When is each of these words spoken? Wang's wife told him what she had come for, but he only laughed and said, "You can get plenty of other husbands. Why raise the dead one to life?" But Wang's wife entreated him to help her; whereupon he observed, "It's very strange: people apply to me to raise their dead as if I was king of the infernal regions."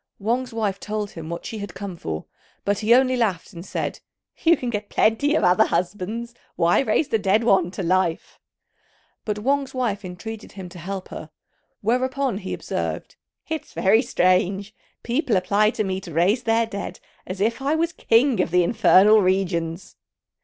Wang's 0.17 0.51
wife 0.51 0.79
told 0.79 1.11
him 1.11 1.29
what 1.29 1.45
she 1.45 1.59
had 1.59 1.75
come 1.75 1.95
for, 1.95 2.25
but 2.65 2.79
he 2.79 2.91
only 2.91 3.15
laughed 3.15 3.53
and 3.53 3.63
said, 3.63 3.99
"You 4.43 4.57
can 4.57 4.71
get 4.71 4.89
plenty 4.89 5.35
of 5.35 5.43
other 5.43 5.65
husbands. 5.65 6.33
Why 6.55 6.79
raise 6.79 7.09
the 7.09 7.19
dead 7.19 7.43
one 7.43 7.69
to 7.69 7.83
life?" 7.83 8.39
But 9.25 9.37
Wang's 9.37 9.75
wife 9.75 10.03
entreated 10.03 10.53
him 10.53 10.69
to 10.69 10.79
help 10.79 11.09
her; 11.09 11.29
whereupon 11.81 12.39
he 12.39 12.51
observed, 12.51 13.15
"It's 13.47 13.73
very 13.73 14.01
strange: 14.01 14.73
people 15.03 15.35
apply 15.37 15.69
to 15.77 15.83
me 15.83 16.01
to 16.01 16.11
raise 16.15 16.41
their 16.41 16.65
dead 16.65 16.99
as 17.27 17.39
if 17.39 17.61
I 17.61 17.75
was 17.75 17.93
king 17.93 18.41
of 18.41 18.49
the 18.49 18.63
infernal 18.63 19.21
regions." 19.21 19.97